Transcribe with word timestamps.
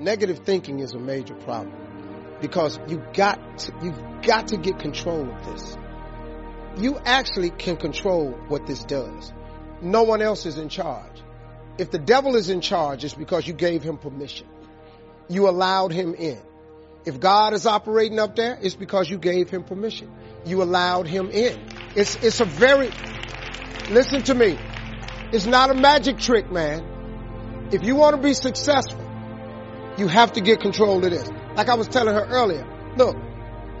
negative 0.00 0.40
thinking 0.40 0.80
is 0.80 0.94
a 0.94 0.98
major 0.98 1.34
problem 1.34 1.76
because 2.40 2.78
you 2.88 3.02
got 3.12 3.58
to, 3.58 3.72
you've 3.82 4.22
got 4.22 4.48
to 4.48 4.56
get 4.56 4.78
control 4.78 5.30
of 5.30 5.46
this. 5.46 5.76
You 6.78 6.98
actually 7.04 7.50
can 7.50 7.76
control 7.76 8.30
what 8.48 8.66
this 8.66 8.82
does. 8.84 9.32
No 9.82 10.04
one 10.04 10.22
else 10.22 10.46
is 10.46 10.56
in 10.56 10.68
charge. 10.68 11.22
If 11.78 11.90
the 11.90 11.98
devil 11.98 12.36
is 12.36 12.48
in 12.48 12.60
charge, 12.60 13.04
it's 13.04 13.14
because 13.14 13.46
you 13.46 13.54
gave 13.54 13.82
him 13.82 13.98
permission. 13.98 14.46
You 15.28 15.48
allowed 15.48 15.92
him 15.92 16.14
in. 16.14 16.40
If 17.04 17.18
God 17.18 17.54
is 17.54 17.66
operating 17.66 18.18
up 18.18 18.36
there, 18.36 18.58
it's 18.60 18.74
because 18.74 19.08
you 19.08 19.18
gave 19.18 19.48
him 19.48 19.64
permission. 19.64 20.12
You 20.44 20.62
allowed 20.62 21.06
him 21.06 21.30
in. 21.30 21.58
It's, 21.94 22.16
it's 22.16 22.40
a 22.40 22.44
very, 22.44 22.90
listen 23.90 24.22
to 24.24 24.34
me. 24.34 24.58
It's 25.32 25.46
not 25.46 25.70
a 25.70 25.74
magic 25.74 26.18
trick, 26.18 26.50
man. 26.50 27.68
If 27.72 27.84
you 27.84 27.96
want 27.96 28.16
to 28.16 28.22
be 28.22 28.34
successful, 28.34 28.99
you 29.96 30.08
have 30.08 30.32
to 30.32 30.40
get 30.40 30.60
control 30.60 31.04
of 31.04 31.10
this. 31.10 31.28
Like 31.54 31.68
I 31.68 31.74
was 31.74 31.88
telling 31.88 32.14
her 32.14 32.24
earlier, 32.24 32.66
look, 32.96 33.16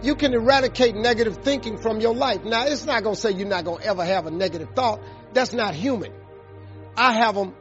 you 0.02 0.14
can 0.14 0.32
eradicate 0.32 0.94
negative 0.94 1.38
thinking 1.38 1.76
from 1.76 2.00
your 2.00 2.14
life. 2.14 2.44
Now, 2.44 2.66
it's 2.66 2.86
not 2.86 3.02
going 3.02 3.14
to 3.14 3.20
say 3.20 3.32
you're 3.32 3.48
not 3.48 3.64
going 3.64 3.82
to 3.82 3.86
ever 3.86 4.04
have 4.04 4.26
a 4.26 4.30
negative 4.30 4.70
thought. 4.74 5.00
That's 5.32 5.52
not 5.52 5.74
human. 5.74 6.12
I 6.96 7.12
have 7.12 7.34
them, 7.34 7.54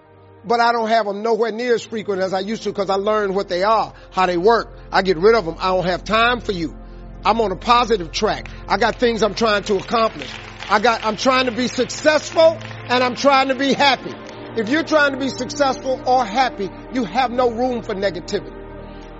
but 0.45 0.59
I 0.59 0.71
don't 0.71 0.89
have 0.89 1.05
them 1.05 1.21
nowhere 1.21 1.51
near 1.51 1.75
as 1.75 1.85
frequent 1.85 2.21
as 2.21 2.33
I 2.33 2.39
used 2.39 2.63
to 2.63 2.69
because 2.69 2.89
I 2.89 2.95
learned 2.95 3.35
what 3.35 3.49
they 3.49 3.63
are, 3.63 3.93
how 4.11 4.25
they 4.25 4.37
work. 4.37 4.77
I 4.91 5.01
get 5.01 5.17
rid 5.17 5.35
of 5.35 5.45
them. 5.45 5.55
I 5.59 5.67
don't 5.69 5.85
have 5.85 6.03
time 6.03 6.39
for 6.39 6.53
you. 6.53 6.77
I'm 7.25 7.41
on 7.41 7.51
a 7.51 7.57
positive 7.57 8.11
track. 8.11 8.49
I 8.67 8.77
got 8.77 8.95
things 8.95 9.21
I'm 9.21 9.35
trying 9.35 9.63
to 9.63 9.75
accomplish. 9.75 10.33
I 10.69 10.79
got, 10.79 11.03
I'm 11.03 11.17
trying 11.17 11.47
to 11.47 11.51
be 11.51 11.67
successful 11.67 12.57
and 12.61 13.03
I'm 13.03 13.15
trying 13.15 13.49
to 13.49 13.55
be 13.55 13.73
happy. 13.73 14.13
If 14.57 14.67
you're 14.69 14.83
trying 14.83 15.11
to 15.11 15.19
be 15.19 15.29
successful 15.29 16.01
or 16.07 16.25
happy, 16.25 16.69
you 16.91 17.05
have 17.05 17.29
no 17.29 17.51
room 17.51 17.83
for 17.83 17.93
negativity. 17.93 18.55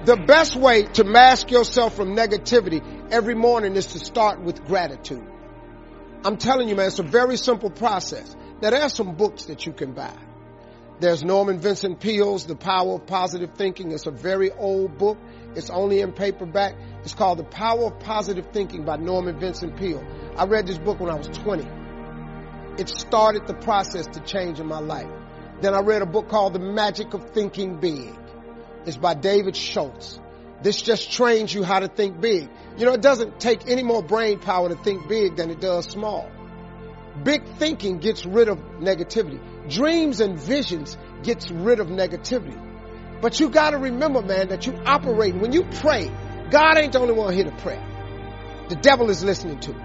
The 0.06 0.18
best 0.18 0.56
way 0.56 0.84
to 0.84 1.04
mask 1.04 1.52
yourself 1.52 1.96
from 1.96 2.16
negativity 2.16 2.82
every 3.12 3.36
morning 3.36 3.76
is 3.76 3.88
to 3.88 4.00
start 4.00 4.42
with 4.42 4.66
gratitude. 4.66 5.26
I'm 6.26 6.38
telling 6.38 6.68
you, 6.68 6.76
man, 6.76 6.88
it's 6.88 7.00
a 7.00 7.04
very 7.04 7.38
simple 7.38 7.70
process. 7.70 8.36
Now, 8.62 8.72
there 8.72 8.82
are 8.82 8.90
some 8.90 9.16
books 9.16 9.46
that 9.46 9.66
you 9.66 9.72
can 9.72 9.94
buy. 9.94 10.18
There's 11.00 11.24
Norman 11.24 11.60
Vincent 11.60 12.00
Peale's 12.00 12.46
The 12.46 12.56
Power 12.56 12.96
of 12.96 13.06
Positive 13.06 13.54
Thinking. 13.54 13.92
It's 13.92 14.08
a 14.08 14.12
very 14.12 14.52
old 14.52 14.98
book. 14.98 15.18
It's 15.56 15.70
only 15.70 16.02
in 16.02 16.12
paperback. 16.12 16.76
It's 17.04 17.14
called 17.14 17.38
The 17.38 17.44
Power 17.44 17.86
of 17.86 18.00
Positive 18.00 18.48
Thinking 18.52 18.84
by 18.84 18.98
Norman 18.98 19.40
Vincent 19.40 19.78
Peale. 19.78 20.04
I 20.36 20.46
read 20.46 20.66
this 20.66 20.80
book 20.80 21.00
when 21.00 21.12
I 21.12 21.16
was 21.16 21.28
20. 21.28 21.68
It 22.80 22.90
started 22.90 23.48
the 23.48 23.54
process 23.54 24.08
to 24.08 24.20
change 24.22 24.60
in 24.60 24.66
my 24.66 24.80
life. 24.80 25.19
Then 25.62 25.74
I 25.74 25.82
read 25.82 26.02
a 26.02 26.06
book 26.06 26.30
called 26.30 26.54
The 26.54 26.60
Magic 26.60 27.14
of 27.14 27.32
Thinking 27.32 27.80
Big. 27.80 28.16
It's 28.86 28.96
by 28.96 29.14
David 29.14 29.58
Schwartz. 29.58 30.20
This 30.62 30.82
just 30.82 31.12
trains 31.12 31.54
you 31.54 31.64
how 31.64 31.80
to 31.80 31.88
think 31.88 32.22
big. 32.22 32.50
You 32.78 32.86
know, 32.86 32.94
it 32.94 33.02
doesn't 33.02 33.40
take 33.40 33.68
any 33.68 33.84
more 33.84 34.02
brain 34.02 34.40
power 34.40 34.70
to 34.70 34.76
think 34.76 35.08
big 35.10 35.36
than 35.36 35.50
it 35.50 35.60
does 35.60 35.86
small. 35.86 36.30
Big 37.24 37.44
thinking 37.58 38.00
gets 38.00 38.26
rid 38.26 38.48
of 38.48 38.58
negativity. 38.80 39.40
Dreams 39.70 40.22
and 40.22 40.40
visions 40.40 40.98
gets 41.24 41.52
rid 41.52 41.82
of 41.82 41.88
negativity. 41.88 42.58
But 43.22 43.40
you 43.40 43.50
gotta 43.50 43.78
remember, 43.78 44.22
man, 44.22 44.48
that 44.50 44.66
you 44.66 44.74
operate. 44.86 45.36
When 45.36 45.52
you 45.52 45.64
pray, 45.64 46.10
God 46.50 46.78
ain't 46.78 46.94
the 46.94 47.00
only 47.00 47.14
one 47.14 47.34
here 47.34 47.46
to 47.46 47.56
pray. 47.58 47.84
The 48.70 48.76
devil 48.76 49.10
is 49.10 49.24
listening 49.24 49.60
to 49.62 49.72
you. 49.72 49.82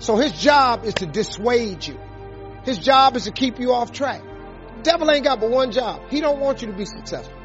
So 0.00 0.16
his 0.16 0.32
job 0.32 0.84
is 0.84 0.94
to 0.94 1.06
dissuade 1.06 1.86
you. 1.86 1.98
His 2.64 2.78
job 2.78 3.14
is 3.14 3.24
to 3.24 3.30
keep 3.30 3.60
you 3.60 3.72
off 3.72 3.92
track. 3.92 4.22
Devil 4.84 5.10
ain't 5.10 5.24
got 5.24 5.40
but 5.40 5.50
one 5.50 5.72
job. 5.72 6.08
He 6.10 6.20
don't 6.20 6.38
want 6.38 6.60
you 6.62 6.68
to 6.68 6.74
be 6.74 6.84
successful. 6.84 7.36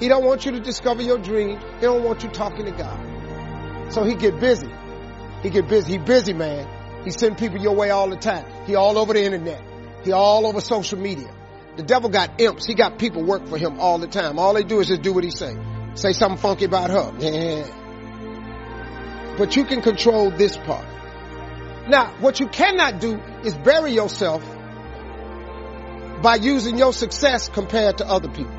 He 0.00 0.08
don't 0.08 0.24
want 0.24 0.44
you 0.44 0.52
to 0.52 0.60
discover 0.60 1.02
your 1.02 1.18
dreams. 1.18 1.62
He 1.76 1.82
don't 1.82 2.02
want 2.02 2.22
you 2.22 2.30
talking 2.30 2.64
to 2.64 2.72
God. 2.72 3.92
So 3.92 4.02
he 4.02 4.14
get 4.14 4.40
busy. 4.40 4.70
He 5.42 5.50
get 5.50 5.68
busy. 5.68 5.92
He 5.92 5.98
busy, 5.98 6.32
man. 6.32 7.04
He 7.04 7.10
send 7.10 7.38
people 7.38 7.58
your 7.58 7.74
way 7.74 7.90
all 7.90 8.08
the 8.08 8.16
time. 8.16 8.44
He 8.66 8.74
all 8.74 8.98
over 8.98 9.12
the 9.12 9.22
internet. 9.22 9.62
He 10.04 10.12
all 10.12 10.46
over 10.46 10.60
social 10.60 10.98
media. 10.98 11.32
The 11.76 11.82
devil 11.82 12.08
got 12.08 12.40
imps. 12.40 12.66
He 12.66 12.74
got 12.74 12.98
people 12.98 13.22
work 13.22 13.46
for 13.46 13.58
him 13.58 13.78
all 13.78 13.98
the 13.98 14.06
time. 14.06 14.38
All 14.38 14.54
they 14.54 14.64
do 14.64 14.80
is 14.80 14.88
just 14.88 15.02
do 15.02 15.12
what 15.12 15.22
he 15.22 15.30
say. 15.30 15.54
Say 15.94 16.12
something 16.12 16.38
funky 16.38 16.64
about 16.64 16.90
her. 16.90 17.12
Yeah. 17.18 17.66
But 19.36 19.54
you 19.54 19.64
can 19.64 19.82
control 19.82 20.30
this 20.30 20.56
part. 20.56 20.86
Now, 21.88 22.14
what 22.20 22.40
you 22.40 22.48
cannot 22.48 23.00
do 23.00 23.20
is 23.44 23.54
bury 23.54 23.92
yourself 23.92 24.42
by 26.22 26.36
using 26.36 26.78
your 26.78 26.92
success 26.92 27.48
compared 27.48 27.98
to 27.98 28.06
other 28.06 28.28
people. 28.28 28.54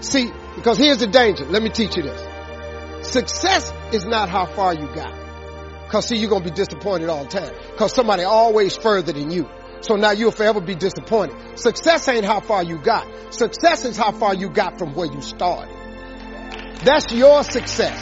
See, 0.00 0.30
because 0.56 0.78
here's 0.78 0.98
the 0.98 1.06
danger. 1.06 1.44
Let 1.44 1.62
me 1.62 1.70
teach 1.70 1.96
you 1.96 2.02
this. 2.02 3.08
Success 3.08 3.72
is 3.92 4.04
not 4.04 4.28
how 4.28 4.46
far 4.46 4.74
you 4.74 4.86
got. 4.94 5.14
Cause 5.88 6.06
see, 6.08 6.16
you're 6.16 6.30
gonna 6.30 6.44
be 6.44 6.50
disappointed 6.50 7.08
all 7.08 7.24
the 7.24 7.30
time. 7.30 7.52
Cause 7.76 7.94
somebody 7.94 8.22
always 8.22 8.76
further 8.76 9.12
than 9.12 9.30
you. 9.30 9.48
So 9.82 9.96
now 9.96 10.12
you'll 10.12 10.30
forever 10.30 10.60
be 10.60 10.74
disappointed. 10.74 11.58
Success 11.58 12.08
ain't 12.08 12.24
how 12.24 12.40
far 12.40 12.62
you 12.62 12.78
got. 12.78 13.06
Success 13.34 13.84
is 13.84 13.96
how 13.96 14.12
far 14.12 14.34
you 14.34 14.48
got 14.48 14.78
from 14.78 14.94
where 14.94 15.12
you 15.12 15.20
started. 15.20 15.74
That's 16.84 17.12
your 17.12 17.42
success. 17.42 18.00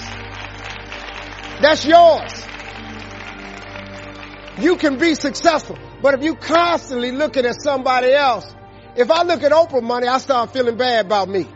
That's 1.61 1.85
yours. 1.85 2.47
You 4.59 4.77
can 4.77 4.99
be 4.99 5.15
successful, 5.15 5.79
but 6.03 6.15
if 6.15 6.23
you 6.23 6.35
constantly 6.35 7.13
looking 7.13 7.45
at 7.45 7.57
somebody 7.63 8.13
else, 8.13 8.55
if 8.97 9.11
I 9.11 9.23
look 9.23 9.43
at 9.43 9.53
Oprah 9.53 9.83
money, 9.83 10.09
I 10.09 10.19
start 10.19 10.53
feeling 10.53 10.77
bad 10.77 11.07
about 11.07 11.29
me. 11.29 11.47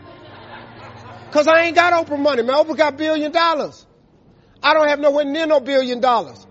Cause 1.31 1.47
I 1.47 1.63
ain't 1.63 1.75
got 1.75 1.93
Oprah 1.93 2.19
money, 2.19 2.43
man. 2.43 2.55
Oprah 2.55 2.77
got 2.77 2.97
billion 2.97 3.31
dollars. 3.31 3.85
I 4.63 4.73
don't 4.73 4.87
have 4.87 4.99
nowhere 4.99 5.25
near 5.25 5.45
no 5.45 5.59
billion 5.59 5.99
dollars. 5.99 6.45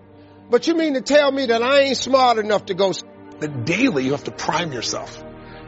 But 0.49 0.67
you 0.67 0.75
mean 0.75 0.93
to 0.93 1.01
tell 1.01 1.31
me 1.31 1.47
that 1.47 1.63
I 1.63 1.81
ain't 1.81 1.97
smart 1.97 2.37
enough 2.37 2.67
to 2.67 2.75
go? 2.75 2.93
That 3.39 3.65
daily 3.65 4.05
you 4.05 4.11
have 4.11 4.23
to 4.25 4.31
prime 4.31 4.71
yourself. 4.71 5.23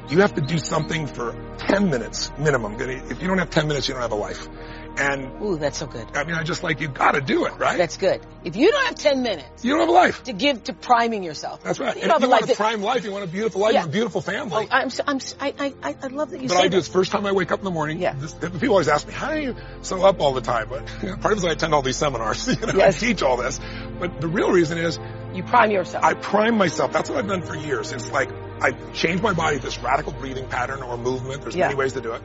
You 0.09 0.19
have 0.21 0.35
to 0.35 0.41
do 0.41 0.57
something 0.57 1.07
for 1.07 1.35
10 1.57 1.89
minutes 1.89 2.31
minimum. 2.37 2.75
If 2.79 3.21
you 3.21 3.27
don't 3.27 3.39
have 3.39 3.49
10 3.49 3.67
minutes, 3.67 3.87
you 3.87 3.95
don't 3.95 4.03
have 4.03 4.11
a 4.11 4.15
life. 4.15 4.47
And 4.97 5.41
ooh, 5.41 5.57
that's 5.57 5.77
so 5.77 5.85
good. 5.85 6.07
I 6.15 6.23
mean, 6.23 6.35
I 6.35 6.43
just 6.43 6.63
like 6.63 6.81
you 6.81 6.87
got 6.87 7.11
to 7.11 7.21
do 7.21 7.45
it, 7.45 7.53
right? 7.57 7.77
That's 7.77 7.97
good. 7.97 8.25
If 8.43 8.55
you 8.55 8.71
don't 8.71 8.85
have 8.85 8.95
ten 8.95 9.21
minutes, 9.21 9.63
you 9.63 9.71
don't 9.71 9.81
have 9.81 9.89
a 9.89 9.91
life 9.91 10.23
to 10.23 10.33
give 10.33 10.63
to 10.65 10.73
priming 10.73 11.23
yourself. 11.23 11.63
That's 11.63 11.79
right. 11.79 11.95
You, 11.95 12.03
and 12.03 12.11
if 12.11 12.21
you 12.21 12.29
want 12.29 12.49
a 12.49 12.55
prime 12.55 12.81
life, 12.81 13.03
you 13.03 13.11
want 13.11 13.23
a 13.23 13.27
beautiful 13.27 13.61
life, 13.61 13.73
yeah. 13.73 13.85
a 13.85 13.87
beautiful 13.87 14.21
family. 14.21 14.67
Oh, 14.69 14.75
I'm, 14.75 14.89
so, 14.89 15.03
I'm, 15.05 15.19
I, 15.39 15.73
I, 15.83 15.95
I 16.01 16.07
love 16.07 16.31
that 16.31 16.41
you. 16.41 16.47
But 16.47 16.57
say 16.57 16.63
I 16.63 16.63
do. 16.63 16.69
That. 16.69 16.77
It's 16.77 16.87
first 16.87 17.11
time 17.11 17.25
I 17.25 17.31
wake 17.31 17.51
up 17.51 17.59
in 17.59 17.65
the 17.65 17.71
morning. 17.71 17.99
Yeah. 17.99 18.13
This, 18.13 18.33
people 18.33 18.69
always 18.69 18.87
ask 18.87 19.07
me, 19.07 19.13
how 19.13 19.33
do 19.33 19.41
you 19.41 19.55
so 19.81 20.03
up 20.03 20.19
all 20.19 20.33
the 20.33 20.41
time? 20.41 20.69
But 20.69 20.89
you 21.03 21.09
know, 21.09 21.17
part 21.17 21.33
of 21.33 21.37
it 21.37 21.37
is 21.37 21.45
I 21.45 21.51
attend 21.51 21.73
all 21.73 21.81
these 21.81 21.97
seminars. 21.97 22.47
You 22.57 22.65
know, 22.65 22.73
yes. 22.73 22.97
I 22.97 23.05
teach 23.05 23.21
all 23.21 23.37
this. 23.37 23.59
But 23.99 24.19
the 24.19 24.27
real 24.27 24.51
reason 24.51 24.79
is 24.79 24.99
you 25.33 25.43
prime 25.43 25.69
yourself. 25.69 26.03
I 26.03 26.15
prime 26.15 26.57
myself. 26.57 26.91
That's 26.91 27.09
what 27.09 27.19
I've 27.19 27.27
done 27.27 27.43
for 27.43 27.55
years. 27.55 27.91
It's 27.91 28.09
like 28.09 28.29
I 28.59 28.71
change 28.93 29.21
my 29.21 29.33
body 29.33 29.57
this 29.57 29.77
radical 29.79 30.11
breathing 30.13 30.47
pattern 30.47 30.81
or 30.81 30.97
movement. 30.97 31.41
There's 31.41 31.55
yeah. 31.55 31.67
many 31.67 31.77
ways 31.77 31.93
to 31.93 32.01
do 32.01 32.13
it. 32.13 32.21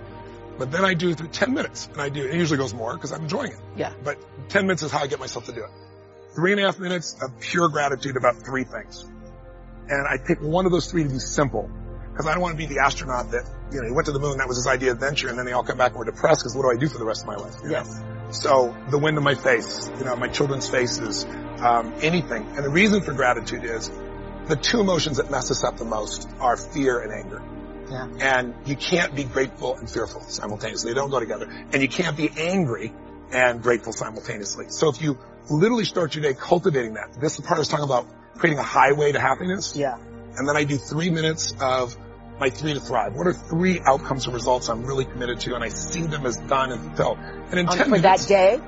But 0.58 0.70
then 0.70 0.84
I 0.84 0.94
do 0.94 1.14
10 1.14 1.54
minutes 1.54 1.88
and 1.92 2.00
I 2.00 2.08
do, 2.08 2.24
it 2.26 2.34
usually 2.34 2.58
goes 2.58 2.74
more 2.74 2.94
because 2.94 3.12
I'm 3.12 3.22
enjoying 3.22 3.52
it. 3.52 3.58
Yeah. 3.76 3.92
But 4.04 4.18
10 4.50 4.66
minutes 4.66 4.82
is 4.82 4.90
how 4.90 5.00
I 5.00 5.06
get 5.06 5.18
myself 5.18 5.46
to 5.46 5.52
do 5.52 5.64
it. 5.64 5.70
Three 6.34 6.52
and 6.52 6.60
a 6.60 6.64
half 6.64 6.78
minutes 6.78 7.16
of 7.22 7.40
pure 7.40 7.68
gratitude 7.68 8.16
about 8.16 8.36
three 8.36 8.64
things. 8.64 9.04
And 9.88 10.06
I 10.06 10.18
pick 10.18 10.40
one 10.40 10.66
of 10.66 10.72
those 10.72 10.90
three 10.90 11.02
to 11.02 11.08
be 11.08 11.18
simple 11.18 11.70
because 12.12 12.26
I 12.26 12.32
don't 12.32 12.42
want 12.42 12.58
to 12.58 12.58
be 12.58 12.72
the 12.72 12.80
astronaut 12.80 13.30
that, 13.30 13.44
you 13.72 13.80
know, 13.80 13.86
he 13.86 13.92
went 13.92 14.06
to 14.06 14.12
the 14.12 14.20
moon, 14.20 14.38
that 14.38 14.48
was 14.48 14.58
his 14.58 14.66
idea 14.66 14.90
of 14.90 14.96
adventure, 14.98 15.28
and 15.28 15.38
then 15.38 15.46
they 15.46 15.52
all 15.52 15.64
come 15.64 15.78
back 15.78 15.92
and 15.92 15.98
were 15.98 16.04
depressed 16.04 16.40
because 16.40 16.54
what 16.54 16.62
do 16.62 16.70
I 16.70 16.76
do 16.76 16.88
for 16.88 16.98
the 16.98 17.04
rest 17.04 17.22
of 17.22 17.26
my 17.26 17.36
life? 17.36 17.54
Yes. 17.66 17.98
Know? 17.98 18.30
So 18.32 18.76
the 18.90 18.98
wind 18.98 19.16
in 19.16 19.24
my 19.24 19.34
face, 19.34 19.90
you 19.98 20.04
know, 20.04 20.16
my 20.16 20.28
children's 20.28 20.69
faces, 20.69 21.24
um, 21.60 21.94
anything. 22.02 22.46
And 22.54 22.64
the 22.64 22.70
reason 22.70 23.02
for 23.02 23.12
gratitude 23.12 23.64
is 23.64 23.90
the 24.46 24.56
two 24.56 24.80
emotions 24.80 25.19
that 25.19 25.30
mess 25.30 25.50
us 25.50 25.64
up 25.64 25.76
the 25.76 25.84
most 25.84 26.28
are 26.40 26.56
fear 26.56 27.00
and 27.00 27.12
anger. 27.12 27.42
Yeah. 27.92 28.08
And 28.38 28.55
you 28.66 28.76
can't 28.76 29.14
be 29.14 29.25
grateful 29.25 29.76
and 29.76 29.88
fearful 29.88 30.22
simultaneously. 30.22 30.93
They 30.93 30.94
don't 30.94 31.11
go 31.11 31.20
together. 31.20 31.46
And 31.72 31.82
you 31.82 31.88
can't 31.88 32.16
be 32.16 32.31
angry 32.37 32.93
and 33.32 33.62
grateful 33.62 33.93
simultaneously. 33.93 34.66
So 34.69 34.88
if 34.88 35.02
you 35.02 35.19
literally 35.50 35.84
start 35.84 36.14
your 36.14 36.22
day 36.22 36.34
cultivating 36.34 36.94
that, 36.94 37.14
this 37.20 37.32
is 37.32 37.38
the 37.38 37.43
part 37.43 37.56
I 37.56 37.61
was 37.61 37.69
talking 37.69 37.84
about 37.84 38.06
creating 38.37 38.58
a 38.58 38.64
highway 38.64 39.12
to 39.12 39.20
happiness. 39.20 39.76
Yeah. 39.76 39.96
And 40.37 40.49
then 40.49 40.56
I 40.56 40.64
do 40.64 40.76
three 40.76 41.11
minutes 41.11 41.55
of 41.61 41.96
my 42.40 42.50
three 42.50 42.75
to 42.75 42.81
thrive. 42.81 43.14
What 43.14 43.26
are 43.26 43.32
three 43.32 43.81
outcomes 43.81 44.26
or 44.26 44.32
results 44.32 44.69
I'm 44.69 44.84
really 44.84 45.05
committed 45.05 45.40
to? 45.40 45.55
And 45.55 45.62
I 45.62 45.69
see 45.69 46.02
them 46.02 46.26
as 46.26 46.38
done 46.38 46.72
and 46.72 46.81
fulfilled. 46.81 47.19
And 47.19 47.61
in 47.61 47.69
um, 47.69 47.76
10 47.76 47.84
for 47.84 47.90
minutes. 47.90 48.26
that 48.26 48.28
day? 48.28 48.61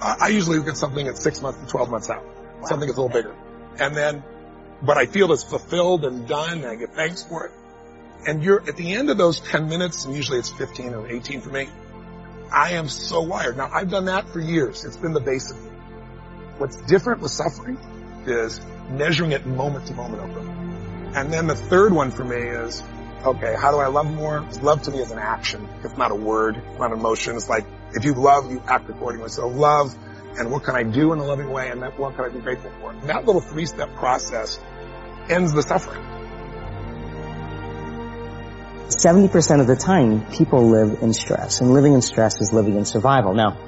I, 0.00 0.16
I 0.22 0.28
usually 0.28 0.58
look 0.58 0.68
at 0.68 0.76
something 0.76 1.06
at 1.06 1.16
six 1.16 1.40
months 1.40 1.60
to 1.60 1.66
12 1.66 1.90
months 1.90 2.10
out. 2.10 2.24
Wow. 2.24 2.66
Something 2.66 2.88
that's 2.88 2.98
a 2.98 3.02
little 3.02 3.16
bigger. 3.16 3.34
And 3.78 3.96
then, 3.96 4.24
but 4.82 4.96
I 4.96 5.06
feel 5.06 5.32
it's 5.32 5.44
fulfilled 5.44 6.04
and 6.04 6.26
done 6.26 6.58
and 6.58 6.66
I 6.66 6.74
get 6.74 6.94
thanks 6.94 7.22
for 7.22 7.46
it. 7.46 7.52
And 8.26 8.42
you're 8.42 8.60
at 8.68 8.76
the 8.76 8.92
end 8.92 9.10
of 9.10 9.18
those 9.18 9.40
10 9.40 9.68
minutes, 9.68 10.04
and 10.04 10.14
usually 10.14 10.38
it's 10.38 10.50
15 10.50 10.94
or 10.94 11.08
18 11.08 11.40
for 11.40 11.50
me, 11.50 11.68
I 12.52 12.72
am 12.72 12.88
so 12.88 13.22
wired. 13.22 13.56
Now 13.56 13.70
I've 13.72 13.90
done 13.90 14.04
that 14.06 14.28
for 14.28 14.38
years. 14.38 14.84
It's 14.84 14.96
been 14.96 15.12
the 15.12 15.20
basic. 15.20 15.56
What's 16.58 16.76
different 16.82 17.20
with 17.20 17.32
suffering 17.32 17.78
is 18.26 18.60
measuring 18.90 19.32
it 19.32 19.46
moment 19.46 19.86
to 19.86 19.94
moment 19.94 20.22
over. 20.22 20.40
And 21.14 21.32
then 21.32 21.46
the 21.46 21.56
third 21.56 21.92
one 21.92 22.10
for 22.10 22.24
me 22.24 22.36
is, 22.36 22.82
okay, 23.24 23.54
how 23.58 23.72
do 23.72 23.78
I 23.78 23.88
love 23.88 24.12
more? 24.12 24.46
Love 24.62 24.82
to 24.82 24.90
me 24.90 24.98
is 24.98 25.10
an 25.10 25.18
action. 25.18 25.66
It's 25.82 25.96
not 25.96 26.10
a 26.10 26.14
word, 26.14 26.56
it's 26.56 26.78
not 26.78 26.92
an 26.92 26.98
emotion. 26.98 27.36
It's 27.36 27.48
like 27.48 27.66
If 27.94 28.04
you 28.04 28.14
love, 28.14 28.50
you 28.50 28.62
act 28.66 28.88
accordingly. 28.88 29.28
So 29.28 29.48
love 29.48 29.94
and 30.38 30.50
what 30.50 30.64
can 30.64 30.74
I 30.74 30.82
do 30.82 31.12
in 31.12 31.18
a 31.18 31.24
loving 31.24 31.50
way 31.50 31.70
and 31.70 31.82
that 31.82 31.98
what 31.98 32.16
can 32.16 32.24
I 32.24 32.28
be 32.28 32.40
grateful 32.40 32.70
for? 32.80 32.92
And 32.92 33.02
that 33.02 33.26
little 33.26 33.40
three-step 33.40 33.94
process 33.96 34.58
ends 35.28 35.52
the 35.52 35.62
suffering. 35.62 36.02
70% 39.02 39.60
of 39.60 39.66
the 39.66 39.74
time, 39.74 40.30
people 40.30 40.68
live 40.68 41.02
in 41.02 41.12
stress, 41.12 41.60
and 41.60 41.72
living 41.72 41.94
in 41.94 42.02
stress 42.02 42.40
is 42.40 42.52
living 42.52 42.76
in 42.76 42.84
survival. 42.84 43.34
Now, 43.34 43.58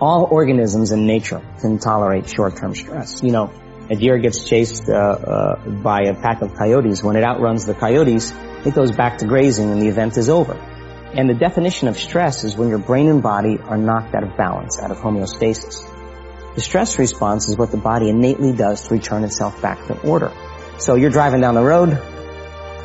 all 0.00 0.26
organisms 0.28 0.90
in 0.90 1.06
nature 1.06 1.40
can 1.60 1.78
tolerate 1.78 2.28
short-term 2.28 2.74
stress. 2.74 3.22
You 3.22 3.30
know, 3.30 3.52
a 3.88 3.94
deer 3.94 4.18
gets 4.18 4.44
chased 4.44 4.88
uh, 4.88 4.92
uh, 4.92 5.70
by 5.70 6.02
a 6.06 6.14
pack 6.14 6.42
of 6.42 6.54
coyotes. 6.54 7.00
When 7.00 7.14
it 7.14 7.22
outruns 7.22 7.64
the 7.64 7.74
coyotes, 7.74 8.32
it 8.66 8.74
goes 8.74 8.90
back 8.90 9.18
to 9.18 9.26
grazing 9.26 9.70
and 9.70 9.80
the 9.80 9.88
event 9.88 10.16
is 10.16 10.28
over. 10.28 10.54
And 10.54 11.30
the 11.30 11.34
definition 11.34 11.86
of 11.86 11.96
stress 11.96 12.42
is 12.42 12.56
when 12.56 12.68
your 12.70 12.78
brain 12.78 13.08
and 13.08 13.22
body 13.22 13.58
are 13.58 13.78
knocked 13.78 14.16
out 14.16 14.24
of 14.24 14.36
balance, 14.36 14.80
out 14.80 14.90
of 14.90 14.98
homeostasis. 14.98 16.54
The 16.56 16.60
stress 16.60 16.98
response 16.98 17.48
is 17.48 17.56
what 17.56 17.70
the 17.70 17.76
body 17.76 18.08
innately 18.08 18.52
does 18.52 18.88
to 18.88 18.94
return 18.94 19.22
itself 19.22 19.62
back 19.62 19.86
to 19.86 20.00
order. 20.00 20.32
So 20.78 20.96
you're 20.96 21.10
driving 21.10 21.40
down 21.40 21.54
the 21.54 21.62
road, 21.62 22.13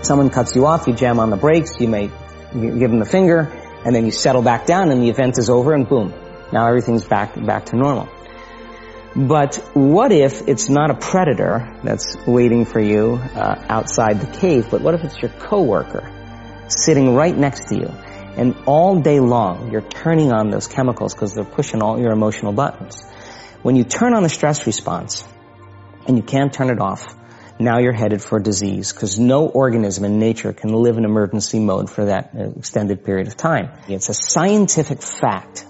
someone 0.02 0.30
cuts 0.30 0.56
you 0.56 0.66
off, 0.66 0.88
you 0.88 0.94
jam 0.94 1.20
on 1.20 1.30
the 1.30 1.38
brakes, 1.38 1.80
you 1.80 1.88
may 1.88 2.08
give 2.54 2.90
them 2.90 3.00
the 3.00 3.06
finger, 3.06 3.52
and 3.86 3.96
then 3.96 4.06
you 4.06 4.12
settle 4.12 4.42
back 4.42 4.66
down 4.66 4.92
and 4.92 5.02
the 5.02 5.10
event 5.10 5.38
is 5.38 5.50
over 5.50 5.74
and 5.74 5.88
boom. 5.88 6.14
Now 6.52 6.68
everything's 6.68 7.06
back, 7.06 7.36
back 7.36 7.68
to 7.68 7.78
normal. 7.78 8.10
But 9.16 9.56
what 9.74 10.12
if 10.12 10.48
it's 10.48 10.70
not 10.70 10.92
a 10.92 10.94
predator 10.94 11.80
that's 11.84 12.16
waiting 12.28 12.66
for 12.66 12.80
you 12.80 13.16
uh, 13.16 13.66
outside 13.68 14.22
the 14.22 14.38
cave, 14.38 14.68
but 14.70 14.82
what 14.82 14.94
if 14.94 15.04
it's 15.04 15.18
your 15.22 15.32
coworker 15.32 16.12
sitting 16.68 17.16
right 17.16 17.36
next 17.36 17.70
to 17.70 17.76
you? 17.76 17.88
And 18.38 18.56
all 18.66 19.02
day 19.02 19.20
long, 19.20 19.72
you're 19.72 19.82
turning 19.82 20.32
on 20.32 20.50
those 20.50 20.68
chemicals 20.68 21.14
because 21.14 21.34
they're 21.34 21.44
pushing 21.44 21.82
all 21.82 22.00
your 22.00 22.12
emotional 22.12 22.54
buttons. 22.54 23.04
When 23.64 23.76
you 23.76 23.84
turn 23.84 24.14
on 24.14 24.24
the 24.24 24.30
stress 24.30 24.66
response 24.66 25.28
and 26.08 26.16
you 26.16 26.24
can't 26.24 26.54
turn 26.54 26.70
it 26.70 26.80
off, 26.80 27.16
now 27.60 27.80
you're 27.80 27.94
headed 27.94 28.22
for 28.22 28.40
disease 28.40 28.94
because 28.94 29.20
no 29.20 29.48
organism 29.48 30.06
in 30.06 30.18
nature 30.18 30.54
can 30.54 30.72
live 30.72 30.98
in 30.98 31.04
emergency 31.04 31.60
mode 31.60 31.90
for 31.90 32.06
that 32.06 32.32
uh, 32.34 32.52
extended 32.58 33.04
period 33.04 33.28
of 33.28 33.36
time. 33.36 33.72
It's 33.90 34.08
a 34.08 34.14
scientific 34.14 35.02
fact 35.02 35.66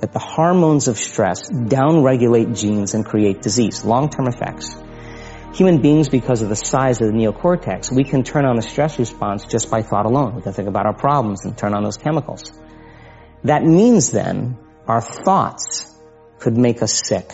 that 0.00 0.12
the 0.12 0.18
hormones 0.18 0.88
of 0.88 0.98
stress 0.98 1.50
downregulate 1.50 2.58
genes 2.60 2.92
and 2.92 3.04
create 3.04 3.40
disease, 3.40 3.84
long-term 3.84 4.26
effects. 4.26 4.76
Human 5.54 5.80
beings, 5.80 6.08
because 6.08 6.42
of 6.42 6.48
the 6.48 6.56
size 6.56 7.00
of 7.00 7.08
the 7.08 7.12
neocortex, 7.12 7.94
we 7.94 8.04
can 8.04 8.24
turn 8.24 8.44
on 8.44 8.56
the 8.56 8.62
stress 8.62 8.98
response 8.98 9.44
just 9.46 9.70
by 9.70 9.82
thought 9.82 10.06
alone. 10.06 10.34
We 10.34 10.42
can 10.42 10.52
think 10.52 10.68
about 10.68 10.86
our 10.86 10.94
problems 10.94 11.44
and 11.44 11.56
turn 11.56 11.72
on 11.72 11.82
those 11.82 11.96
chemicals. 11.96 12.52
That 13.44 13.62
means 13.62 14.10
then 14.10 14.58
our 14.86 15.00
thoughts 15.00 15.94
could 16.38 16.56
make 16.56 16.82
us 16.82 16.92
sick. 16.92 17.30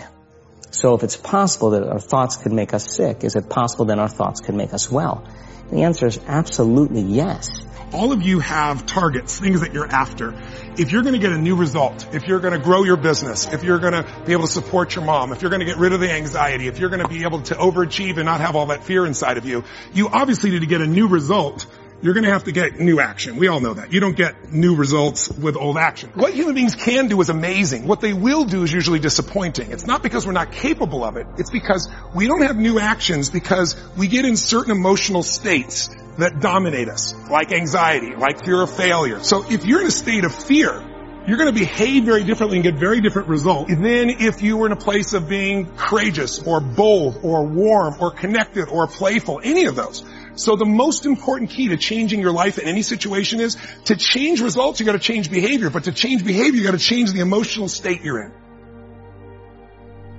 So 0.79 0.95
if 0.95 1.03
it's 1.03 1.17
possible 1.17 1.71
that 1.71 1.83
our 1.83 1.99
thoughts 1.99 2.37
could 2.37 2.53
make 2.53 2.73
us 2.73 2.95
sick, 2.95 3.25
is 3.25 3.35
it 3.35 3.49
possible 3.49 3.85
then 3.85 3.99
our 3.99 4.09
thoughts 4.09 4.41
could 4.41 4.55
make 4.55 4.73
us 4.73 4.89
well? 4.89 5.27
The 5.73 5.83
answer 5.83 6.07
is 6.07 6.21
absolutely 6.25 7.03
yes 7.03 7.51
all 7.93 8.13
of 8.13 8.23
you 8.23 8.41
have 8.41 8.87
targets, 8.87 9.39
things 9.39 9.61
that 9.61 9.73
you're 9.73 9.87
after. 9.87 10.35
If 10.77 10.93
you're 10.93 11.03
going 11.03 11.15
to 11.15 11.19
get 11.19 11.33
a 11.33 11.39
new 11.39 11.57
result, 11.57 12.15
if 12.15 12.27
you're 12.27 12.41
going 12.41 12.53
to 12.53 12.59
grow 12.59 12.85
your 12.85 12.97
business, 12.97 13.47
if 13.47 13.65
you're 13.65 13.79
going 13.79 13.95
to 13.95 14.23
be 14.27 14.33
able 14.33 14.47
to 14.47 14.53
support 14.53 14.95
your 14.95 15.05
mom, 15.05 15.33
if 15.33 15.43
you're 15.43 15.51
going 15.51 15.61
to 15.61 15.67
get 15.67 15.79
rid 15.79 15.93
of 15.93 16.01
the 16.01 16.11
anxiety, 16.11 16.69
if 16.69 16.79
you're 16.79 16.91
going 16.91 17.03
to 17.03 17.09
be 17.09 17.23
able 17.23 17.43
to 17.43 17.55
overachieve 17.55 18.17
and 18.17 18.27
not 18.27 18.41
have 18.41 18.57
all 18.57 18.67
that 18.67 18.85
fear 18.85 19.07
inside 19.07 19.39
of 19.39 19.47
you, 19.47 19.65
you 19.93 20.09
obviously 20.09 20.51
need 20.51 20.61
to 20.61 20.67
get 20.67 20.81
a 20.81 20.87
new 20.87 21.09
result 21.09 21.67
you're 22.01 22.15
going 22.15 22.25
to 22.25 22.31
have 22.31 22.45
to 22.45 22.53
get 22.53 22.79
new 22.79 23.01
action. 23.01 23.37
We 23.37 23.49
all 23.49 23.61
know 23.61 23.75
that. 23.75 23.93
You 23.93 24.01
don't 24.01 24.17
get 24.17 24.53
new 24.53 24.77
results 24.77 25.29
with 25.29 25.57
old 25.57 25.77
action. 25.77 26.11
What 26.15 26.33
human 26.33 26.55
beings 26.55 26.77
can 26.77 27.09
do 27.09 27.21
is 27.21 27.29
amazing. 27.29 27.87
What 27.87 28.01
they 28.01 28.13
will 28.13 28.45
do 28.45 28.63
is 28.63 28.73
usually 28.73 29.01
disappointing. 29.01 29.73
It's 29.73 29.87
not 29.87 30.03
because 30.03 30.27
we're 30.27 30.33
not 30.33 30.53
capable 30.53 31.03
of 31.03 31.17
it. 31.17 31.27
It's 31.39 31.51
because 31.51 31.89
we 32.15 32.29
don't 32.29 32.43
have 32.43 32.57
new 32.57 32.79
actions 32.79 33.31
because 33.31 33.77
we 33.97 34.07
get 34.07 34.25
in 34.25 34.37
certain 34.37 34.71
emotional 34.71 35.23
states 35.25 35.91
that 36.19 36.41
dominate 36.41 36.89
us, 36.89 37.15
like 37.31 37.53
anxiety, 37.53 38.15
like 38.15 38.45
fear 38.45 38.63
of 38.63 38.75
failure. 38.75 39.23
So 39.23 39.45
if 39.51 39.65
you're 39.65 39.81
in 39.81 39.87
a 39.89 39.93
state 39.93 40.25
of 40.25 40.35
fear, 40.35 40.85
you're 41.29 41.37
going 41.37 41.53
to 41.53 41.59
behave 41.59 42.05
very 42.05 42.25
differently 42.25 42.57
and 42.57 42.65
get 42.65 42.77
very 42.77 43.01
different 43.01 43.29
results 43.29 43.71
than 43.71 44.09
if 44.09 44.41
you 44.41 44.57
were 44.57 44.67
in 44.67 44.73
a 44.73 44.77
place 44.77 45.13
of 45.13 45.29
being 45.29 45.67
courageous 45.77 46.43
or 46.43 46.59
bold 46.61 47.21
or 47.23 47.45
warm 47.45 47.97
or 48.01 48.11
connected 48.11 48.69
or 48.69 48.87
playful, 48.87 49.41
any 49.45 49.67
of 49.67 49.77
those. 49.77 50.05
So 50.39 50.55
the 50.55 50.65
most 50.65 51.05
important 51.05 51.51
key 51.51 51.69
to 51.69 51.77
changing 51.77 52.21
your 52.21 52.31
life 52.31 52.59
in 52.59 52.69
any 52.69 52.83
situation 52.83 53.41
is 53.41 53.57
to 53.87 53.97
change 53.97 54.41
results, 54.41 54.79
you 54.79 54.87
gotta 54.87 55.01
change 55.01 55.33
behavior, 55.33 55.69
but 55.69 55.85
to 55.85 55.93
change 55.93 56.25
behavior, 56.25 56.61
you 56.61 56.65
gotta 56.65 56.79
change 56.79 57.13
the 57.13 57.19
emotional 57.19 57.67
state 57.67 58.03
you're 58.03 58.23
in. 58.23 58.33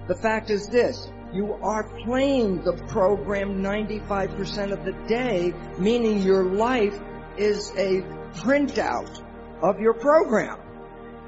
The 0.09 0.15
fact 0.15 0.49
is 0.49 0.67
this, 0.67 1.09
you 1.31 1.53
are 1.61 1.83
playing 2.03 2.63
the 2.63 2.73
program 2.87 3.63
95% 3.63 4.73
of 4.73 4.83
the 4.83 4.91
day, 5.07 5.53
meaning 5.77 6.21
your 6.21 6.43
life 6.43 6.99
is 7.37 7.71
a 7.77 8.01
printout 8.41 9.21
of 9.61 9.79
your 9.79 9.93
program. 9.93 10.59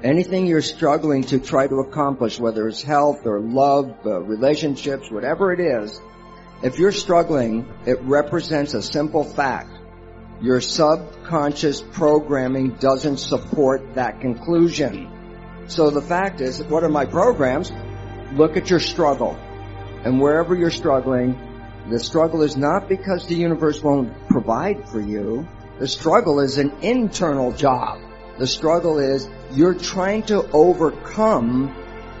Anything 0.02 0.46
you're 0.46 0.60
struggling 0.60 1.22
to 1.24 1.38
try 1.38 1.66
to 1.66 1.76
accomplish, 1.76 2.38
whether 2.38 2.68
it's 2.68 2.82
health 2.82 3.24
or 3.24 3.40
love, 3.40 3.96
uh, 4.04 4.20
relationships, 4.20 5.10
whatever 5.10 5.50
it 5.52 5.60
is, 5.60 5.98
if 6.62 6.78
you're 6.78 6.92
struggling, 6.92 7.66
it 7.86 8.00
represents 8.02 8.74
a 8.74 8.82
simple 8.82 9.24
fact. 9.24 9.70
Your 10.40 10.60
subconscious 10.60 11.80
programming 11.80 12.74
doesn't 12.74 13.16
support 13.16 13.94
that 13.94 14.20
conclusion. 14.20 15.10
So 15.66 15.90
the 15.90 16.02
fact 16.02 16.40
is, 16.40 16.62
what 16.62 16.84
are 16.84 16.88
my 16.88 17.04
programs? 17.04 17.72
Look 18.32 18.56
at 18.56 18.70
your 18.70 18.80
struggle. 18.80 19.36
And 20.04 20.20
wherever 20.20 20.54
you're 20.54 20.70
struggling, 20.70 21.36
the 21.90 21.98
struggle 21.98 22.42
is 22.42 22.56
not 22.56 22.88
because 22.88 23.26
the 23.26 23.34
universe 23.34 23.82
won't 23.82 24.28
provide 24.28 24.88
for 24.88 25.00
you. 25.00 25.46
The 25.80 25.88
struggle 25.88 26.38
is 26.38 26.58
an 26.58 26.72
internal 26.80 27.50
job. 27.52 28.00
The 28.38 28.46
struggle 28.46 28.98
is 28.98 29.28
you're 29.52 29.74
trying 29.74 30.22
to 30.24 30.48
overcome 30.52 31.74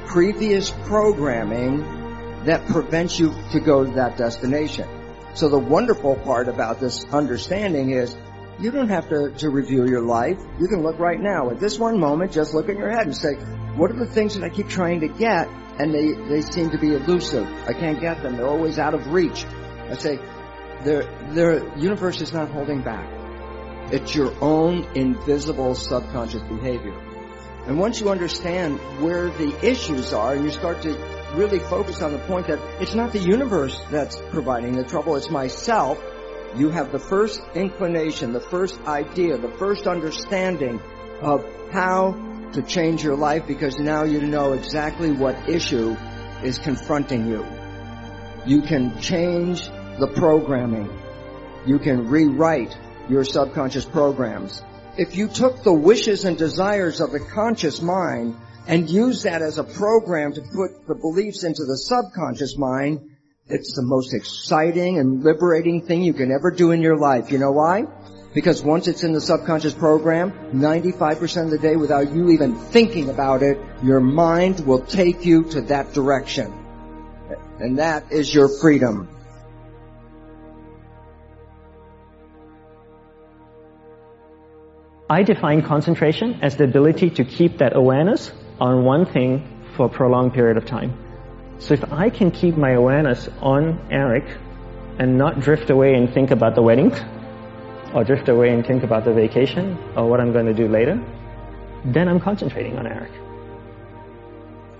previous 0.06 0.70
programming 0.84 2.01
that 2.44 2.66
prevents 2.66 3.18
you 3.18 3.34
to 3.52 3.60
go 3.60 3.84
to 3.84 3.90
that 3.92 4.16
destination. 4.16 4.88
So 5.34 5.48
the 5.48 5.58
wonderful 5.58 6.16
part 6.16 6.48
about 6.48 6.80
this 6.80 7.04
understanding 7.12 7.90
is 7.90 8.16
you 8.58 8.70
don't 8.70 8.90
have 8.90 9.08
to, 9.08 9.30
to 9.38 9.50
review 9.50 9.86
your 9.86 10.02
life. 10.02 10.38
You 10.58 10.68
can 10.68 10.82
look 10.82 10.98
right 10.98 11.20
now 11.20 11.50
at 11.50 11.58
this 11.58 11.78
one 11.78 11.98
moment, 11.98 12.32
just 12.32 12.54
look 12.54 12.68
in 12.68 12.76
your 12.76 12.90
head 12.90 13.06
and 13.06 13.16
say, 13.16 13.34
what 13.76 13.90
are 13.90 13.98
the 13.98 14.06
things 14.06 14.34
that 14.34 14.44
I 14.44 14.50
keep 14.50 14.68
trying 14.68 15.00
to 15.00 15.08
get 15.08 15.48
and 15.78 15.94
they, 15.94 16.12
they 16.12 16.42
seem 16.42 16.70
to 16.70 16.78
be 16.78 16.94
elusive. 16.94 17.46
I 17.66 17.72
can't 17.72 18.00
get 18.00 18.22
them. 18.22 18.36
They're 18.36 18.46
always 18.46 18.78
out 18.78 18.94
of 18.94 19.12
reach. 19.12 19.44
I 19.88 19.94
say, 19.94 20.16
the, 20.84 21.08
the 21.32 21.80
universe 21.80 22.20
is 22.20 22.32
not 22.32 22.50
holding 22.50 22.82
back. 22.82 23.08
It's 23.92 24.14
your 24.14 24.32
own 24.42 24.86
invisible 24.94 25.74
subconscious 25.74 26.42
behavior. 26.42 26.94
And 27.66 27.78
once 27.78 28.00
you 28.00 28.10
understand 28.10 28.78
where 29.00 29.28
the 29.30 29.54
issues 29.66 30.12
are 30.12 30.34
and 30.34 30.44
you 30.44 30.50
start 30.50 30.82
to 30.82 31.21
really 31.34 31.58
focus 31.58 32.02
on 32.02 32.12
the 32.12 32.18
point 32.20 32.46
that 32.48 32.58
it's 32.80 32.94
not 32.94 33.12
the 33.12 33.18
universe 33.18 33.80
that's 33.90 34.20
providing 34.30 34.76
the 34.76 34.84
trouble, 34.84 35.16
it's 35.16 35.30
myself, 35.30 36.02
you 36.56 36.68
have 36.68 36.92
the 36.92 36.98
first 36.98 37.40
inclination, 37.54 38.32
the 38.32 38.40
first 38.40 38.78
idea, 38.82 39.38
the 39.38 39.52
first 39.52 39.86
understanding 39.86 40.80
of 41.22 41.44
how 41.70 42.12
to 42.52 42.62
change 42.62 43.02
your 43.02 43.16
life 43.16 43.46
because 43.46 43.78
now 43.78 44.04
you 44.04 44.20
know 44.20 44.52
exactly 44.52 45.10
what 45.10 45.48
issue 45.48 45.96
is 46.42 46.58
confronting 46.58 47.26
you. 47.26 47.46
You 48.44 48.60
can 48.62 49.00
change 49.00 49.62
the 49.98 50.12
programming. 50.14 50.90
You 51.64 51.78
can 51.78 52.08
rewrite 52.08 52.76
your 53.08 53.24
subconscious 53.24 53.84
programs. 53.84 54.62
If 54.98 55.16
you 55.16 55.28
took 55.28 55.62
the 55.62 55.72
wishes 55.72 56.24
and 56.24 56.36
desires 56.36 57.00
of 57.00 57.12
the 57.12 57.20
conscious 57.20 57.80
mind 57.80 58.36
and 58.66 58.88
use 58.88 59.22
that 59.24 59.42
as 59.42 59.58
a 59.58 59.64
program 59.64 60.32
to 60.34 60.40
put 60.40 60.86
the 60.86 60.94
beliefs 60.94 61.44
into 61.44 61.64
the 61.64 61.76
subconscious 61.76 62.56
mind, 62.56 63.00
it's 63.46 63.74
the 63.74 63.82
most 63.82 64.14
exciting 64.14 64.98
and 64.98 65.24
liberating 65.24 65.84
thing 65.84 66.02
you 66.02 66.14
can 66.14 66.30
ever 66.30 66.50
do 66.50 66.70
in 66.70 66.80
your 66.80 66.96
life. 66.96 67.32
You 67.32 67.38
know 67.38 67.52
why? 67.52 67.86
Because 68.34 68.62
once 68.62 68.88
it's 68.88 69.02
in 69.02 69.12
the 69.12 69.20
subconscious 69.20 69.74
program, 69.74 70.32
95% 70.54 71.44
of 71.44 71.50
the 71.50 71.58
day 71.58 71.76
without 71.76 72.12
you 72.12 72.30
even 72.30 72.54
thinking 72.54 73.10
about 73.10 73.42
it, 73.42 73.58
your 73.82 74.00
mind 74.00 74.60
will 74.60 74.80
take 74.80 75.26
you 75.26 75.44
to 75.50 75.60
that 75.62 75.92
direction. 75.92 76.52
And 77.58 77.78
that 77.78 78.10
is 78.10 78.32
your 78.32 78.48
freedom. 78.48 79.08
I 85.10 85.24
define 85.24 85.60
concentration 85.60 86.38
as 86.40 86.56
the 86.56 86.64
ability 86.64 87.10
to 87.10 87.24
keep 87.24 87.58
that 87.58 87.76
awareness 87.76 88.32
on 88.62 88.84
one 88.84 89.04
thing 89.04 89.42
for 89.74 89.86
a 89.86 89.88
prolonged 89.88 90.32
period 90.32 90.56
of 90.56 90.64
time. 90.64 90.96
So 91.58 91.74
if 91.74 91.92
I 91.92 92.10
can 92.10 92.30
keep 92.30 92.56
my 92.56 92.70
awareness 92.70 93.28
on 93.40 93.88
Eric 93.90 94.24
and 95.00 95.18
not 95.18 95.40
drift 95.40 95.68
away 95.68 95.94
and 95.94 96.12
think 96.14 96.30
about 96.30 96.54
the 96.54 96.62
wedding, 96.62 96.94
or 97.92 98.04
drift 98.04 98.28
away 98.28 98.50
and 98.50 98.64
think 98.64 98.84
about 98.84 99.04
the 99.04 99.12
vacation, 99.12 99.76
or 99.96 100.08
what 100.08 100.20
I'm 100.20 100.32
going 100.32 100.46
to 100.46 100.54
do 100.54 100.68
later, 100.68 100.94
then 101.84 102.08
I'm 102.08 102.20
concentrating 102.20 102.78
on 102.78 102.86
Eric. 102.86 103.10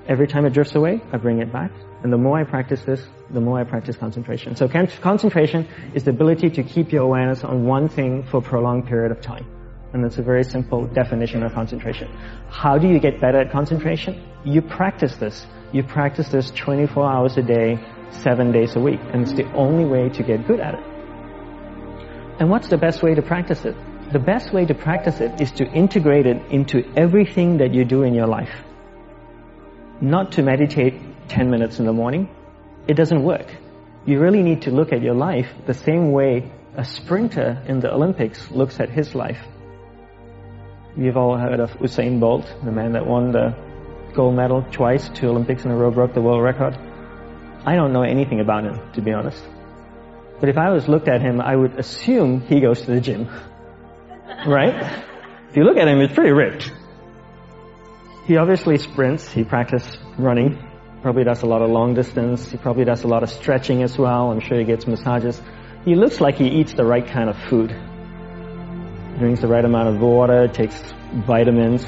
Every 0.07 0.29
time 0.29 0.47
it 0.47 0.53
drifts 0.53 0.77
away, 0.77 1.01
I 1.13 1.17
bring 1.17 1.41
it 1.41 1.53
back. 1.53 1.73
And 2.05 2.13
the 2.13 2.19
more 2.19 2.39
I 2.39 2.45
practice 2.45 2.83
this, 2.83 3.05
the 3.31 3.41
more 3.41 3.59
I 3.59 3.65
practice 3.65 3.97
concentration. 3.97 4.55
So 4.55 4.69
concentration 4.69 5.67
is 5.93 6.05
the 6.05 6.11
ability 6.11 6.51
to 6.51 6.63
keep 6.63 6.93
your 6.93 7.03
awareness 7.03 7.43
on 7.43 7.65
one 7.65 7.89
thing 7.89 8.23
for 8.23 8.37
a 8.37 8.43
prolonged 8.43 8.87
period 8.87 9.11
of 9.11 9.21
time. 9.21 9.45
And 9.93 10.03
that's 10.03 10.19
a 10.19 10.23
very 10.23 10.45
simple 10.45 10.87
definition 10.87 11.43
of 11.43 11.53
concentration. 11.53 12.09
How 12.49 12.79
do 12.79 12.89
you 12.89 12.99
get 12.99 13.21
better 13.21 13.39
at 13.39 13.53
concentration? 13.53 14.27
You 14.45 14.63
practice 14.63 15.17
this. 15.17 15.47
You 15.73 15.83
practice 15.83 16.29
this 16.29 16.51
24 16.51 17.11
hours 17.11 17.37
a 17.37 17.43
day, 17.43 17.79
seven 18.11 18.53
days 18.53 18.75
a 18.75 18.81
week. 18.81 19.01
And 19.13 19.23
it's 19.23 19.35
the 19.35 19.51
only 19.53 19.85
way 19.85 20.09
to 20.09 20.23
get 20.23 20.47
good 20.47 20.61
at 20.61 20.75
it. 20.75 20.85
And 22.41 22.51
what's 22.51 22.69
the 22.69 22.79
best 22.79 23.03
way 23.03 23.15
to 23.15 23.23
practice 23.23 23.65
it? 23.65 23.77
The 24.13 24.19
best 24.19 24.53
way 24.53 24.65
to 24.65 24.75
practice 24.75 25.21
it 25.21 25.41
is 25.41 25.51
to 25.53 25.65
integrate 25.65 26.27
it 26.27 26.51
into 26.51 26.83
everything 26.97 27.59
that 27.59 27.73
you 27.75 27.85
do 27.85 28.03
in 28.03 28.15
your 28.15 28.27
life. 28.27 28.55
Not 30.01 30.33
to 30.33 30.43
meditate 30.43 30.95
10 31.29 31.51
minutes 31.51 31.79
in 31.79 31.85
the 31.87 31.93
morning. 31.93 32.29
It 32.89 32.95
doesn't 32.95 33.23
work. 33.23 33.47
You 34.07 34.21
really 34.21 34.43
need 34.43 34.63
to 34.63 34.71
look 34.71 34.93
at 34.93 35.03
your 35.03 35.15
life 35.15 35.49
the 35.67 35.75
same 35.75 36.13
way 36.13 36.51
a 36.77 36.85
sprinter 36.85 37.63
in 37.69 37.81
the 37.81 37.93
Olympics 37.93 38.51
looks 38.51 38.81
at 38.81 38.89
his 38.89 39.15
life. 39.15 39.39
You've 40.97 41.17
all 41.17 41.39
heard 41.39 41.59
of 41.59 41.71
Usain 41.79 42.21
Bolt, 42.21 42.45
the 42.63 42.71
man 42.71 42.93
that 42.93 43.07
won 43.07 43.33
the 43.33 43.55
gold 44.15 44.37
medal 44.37 44.63
twice, 44.73 45.09
two 45.09 45.29
Olympics 45.29 45.65
in 45.65 45.71
a 45.71 45.77
row, 45.77 45.91
broke 45.91 46.13
the 46.13 46.21
world 46.21 46.43
record. 46.43 46.77
I 47.65 47.77
don't 47.77 47.95
know 47.95 48.03
anything 48.03 48.41
about 48.41 48.65
him, 48.65 48.93
to 48.93 49.01
be 49.01 49.13
honest. 49.13 49.43
But 50.39 50.51
if 50.51 50.59
I 50.59 50.71
was 50.71 50.89
looked 50.89 51.09
at 51.09 51.23
him, 51.23 51.41
I 51.41 51.57
would 51.57 51.79
assume 51.79 52.43
he 52.43 52.61
goes 52.61 52.83
to 52.83 52.91
the 52.91 53.01
gym. 53.01 53.29
right? 54.47 55.03
If 55.49 55.57
you 55.57 55.65
look 55.65 55.79
at 55.79 55.89
him, 55.89 56.01
he's 56.01 56.13
pretty 56.13 56.33
ripped. 56.33 56.71
He 58.27 58.37
obviously 58.37 58.77
sprints, 58.77 59.31
he 59.31 59.45
practices 59.45 59.97
running, 60.19 60.59
probably 61.01 61.25
does 61.25 61.43
a 61.43 61.47
lot 61.47 61.63
of 61.63 61.71
long 61.71 61.95
distance, 61.95 62.51
he 62.51 62.59
probably 62.59 62.85
does 62.85 63.03
a 63.03 63.09
lot 63.09 63.23
of 63.23 63.31
stretching 63.31 63.83
as 63.83 63.97
well, 63.97 64.31
I'm 64.31 64.41
sure 64.41 64.59
he 64.59 64.65
gets 64.65 64.87
massages. 64.87 65.41
He 65.85 65.95
looks 65.95 66.21
like 66.21 66.37
he 66.37 66.49
eats 66.49 66.75
the 66.75 66.85
right 66.85 67.07
kind 67.07 67.31
of 67.31 67.37
food. 67.49 67.75
Drinks 69.19 69.41
the 69.41 69.49
right 69.49 69.65
amount 69.65 69.95
of 69.95 70.01
water, 70.01 70.49
takes 70.49 70.81
vitamins. 71.27 71.87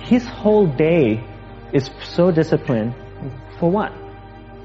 His 0.00 0.24
whole 0.26 0.66
day 0.66 1.24
is 1.72 1.90
so 2.02 2.30
disciplined. 2.30 2.94
For 3.58 3.70
what? 3.70 3.92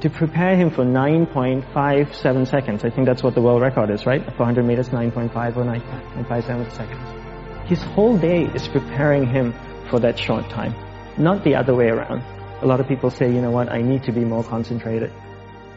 To 0.02 0.10
prepare 0.10 0.56
him 0.56 0.70
for 0.72 0.84
9.57 0.84 2.48
seconds. 2.48 2.84
I 2.84 2.90
think 2.90 3.08
that's 3.08 3.24
what 3.24 3.36
the 3.36 3.42
world 3.42 3.62
record 3.62 3.90
is, 3.92 4.06
right? 4.06 4.24
For 4.24 4.44
100 4.44 4.66
meters, 4.66 4.90
9.5 4.90 5.58
or 5.58 5.64
9.57 5.64 6.72
seconds. 6.72 7.70
His 7.70 7.82
whole 7.82 8.18
day 8.18 8.44
is 8.44 8.68
preparing 8.68 9.28
him 9.28 9.54
for 9.90 10.00
that 10.00 10.20
short 10.20 10.50
time 10.50 10.76
not 11.18 11.44
the 11.44 11.56
other 11.56 11.74
way 11.74 11.88
around. 11.88 12.22
A 12.62 12.66
lot 12.66 12.80
of 12.80 12.88
people 12.88 13.10
say, 13.10 13.32
you 13.32 13.42
know 13.42 13.52
what, 13.52 13.72
I 13.72 13.82
need 13.82 14.04
to 14.04 14.12
be 14.12 14.26
more 14.26 14.44
concentrated. 14.44 15.12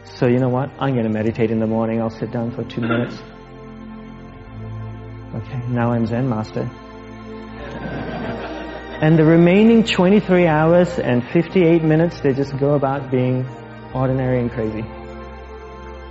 So 0.03 0.27
you 0.27 0.37
know 0.37 0.49
what, 0.49 0.69
I'm 0.79 0.93
going 0.93 1.05
to 1.05 1.13
meditate 1.13 1.51
in 1.51 1.59
the 1.59 1.67
morning. 1.67 2.01
I'll 2.01 2.09
sit 2.09 2.31
down 2.31 2.51
for 2.51 2.63
two 2.63 2.81
minutes. 2.81 3.15
Okay, 5.35 5.61
now 5.67 5.91
I'm 5.91 6.07
Zen 6.07 6.27
master. 6.27 6.61
And 9.01 9.17
the 9.17 9.23
remaining 9.23 9.83
23 9.83 10.47
hours 10.47 10.97
and 10.97 11.23
58 11.23 11.83
minutes, 11.83 12.19
they 12.21 12.33
just 12.33 12.57
go 12.57 12.73
about 12.73 13.11
being 13.11 13.47
ordinary 13.93 14.39
and 14.39 14.51
crazy. 14.51 14.81